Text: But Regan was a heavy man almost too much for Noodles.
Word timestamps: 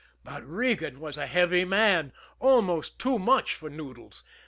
But 0.23 0.43
Regan 0.43 0.99
was 0.99 1.19
a 1.19 1.27
heavy 1.27 1.63
man 1.63 2.11
almost 2.39 2.97
too 2.97 3.19
much 3.19 3.53
for 3.53 3.69
Noodles. 3.69 4.23